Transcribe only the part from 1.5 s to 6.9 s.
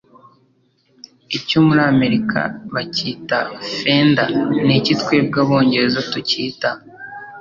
Muri Amerika Bacyita Fender Niki Twebwe Abongereza tucyita?